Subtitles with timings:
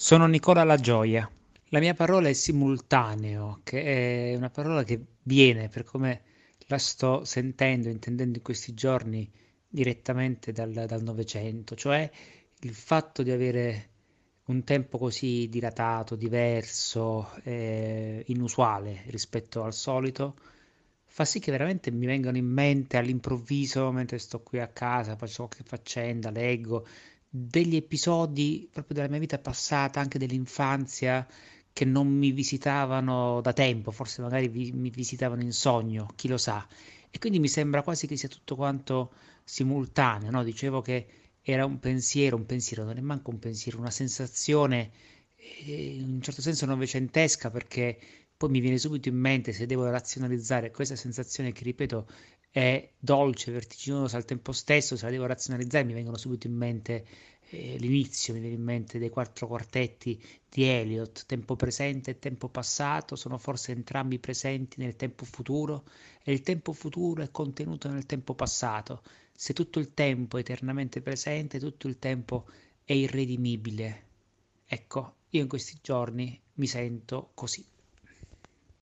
[0.00, 1.28] Sono Nicola La Gioia.
[1.70, 6.22] La mia parola è simultaneo, che è una parola che viene, per come
[6.68, 9.28] la sto sentendo, intendendo in questi giorni,
[9.66, 12.08] direttamente dal, Novecento, cioè
[12.60, 13.88] il fatto di avere
[14.44, 20.36] un tempo così dilatato, diverso, eh, inusuale rispetto al solito,
[21.06, 25.48] fa sì che veramente mi vengano in mente all'improvviso, mentre sto qui a casa, faccio
[25.48, 26.86] qualche faccenda, leggo,
[27.28, 31.26] degli episodi proprio della mia vita passata, anche dell'infanzia,
[31.72, 36.36] che non mi visitavano da tempo, forse magari vi, mi visitavano in sogno, chi lo
[36.38, 36.66] sa.
[37.10, 39.12] E quindi mi sembra quasi che sia tutto quanto
[39.44, 40.42] simultaneo, no?
[40.42, 41.06] Dicevo che
[41.42, 44.90] era un pensiero, un pensiero, non è manco un pensiero, una sensazione
[45.36, 47.98] eh, in un certo senso novecentesca perché
[48.36, 52.06] poi mi viene subito in mente se devo razionalizzare questa sensazione che ripeto
[52.58, 57.06] è dolce, vertiginosa al tempo stesso, se la devo razionalizzare mi vengono subito in mente
[57.50, 62.48] eh, l'inizio, mi viene in mente dei quattro quartetti di Eliot, tempo presente e tempo
[62.48, 65.84] passato, sono forse entrambi presenti nel tempo futuro
[66.24, 69.02] e il tempo futuro è contenuto nel tempo passato.
[69.32, 72.46] Se tutto il tempo è eternamente presente, tutto il tempo
[72.82, 74.06] è irredimibile.
[74.66, 77.64] Ecco, io in questi giorni mi sento così.